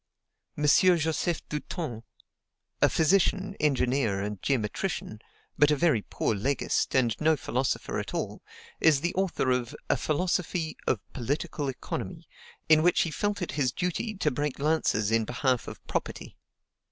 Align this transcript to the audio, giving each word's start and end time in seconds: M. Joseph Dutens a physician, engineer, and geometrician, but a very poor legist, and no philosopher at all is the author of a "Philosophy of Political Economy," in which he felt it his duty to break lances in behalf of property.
M. 0.57 0.63
Joseph 0.65 1.47
Dutens 1.47 2.01
a 2.81 2.89
physician, 2.89 3.55
engineer, 3.59 4.19
and 4.19 4.41
geometrician, 4.41 5.19
but 5.59 5.69
a 5.69 5.75
very 5.75 6.01
poor 6.01 6.33
legist, 6.33 6.95
and 6.95 7.15
no 7.21 7.37
philosopher 7.37 7.99
at 7.99 8.11
all 8.11 8.41
is 8.79 9.01
the 9.01 9.13
author 9.13 9.51
of 9.51 9.75
a 9.91 9.97
"Philosophy 9.97 10.75
of 10.87 10.99
Political 11.13 11.67
Economy," 11.69 12.27
in 12.67 12.81
which 12.81 13.01
he 13.03 13.11
felt 13.11 13.43
it 13.43 13.51
his 13.51 13.71
duty 13.71 14.15
to 14.15 14.31
break 14.31 14.57
lances 14.57 15.11
in 15.11 15.23
behalf 15.23 15.67
of 15.67 15.85
property. 15.85 16.35